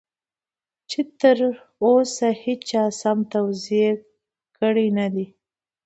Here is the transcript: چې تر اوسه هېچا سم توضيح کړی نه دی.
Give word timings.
چې 0.89 0.99
تر 1.19 1.39
اوسه 1.85 2.27
هېچا 2.43 2.83
سم 3.01 3.17
توضيح 3.31 3.91
کړی 4.57 4.87
نه 4.97 5.07
دی. 5.13 5.25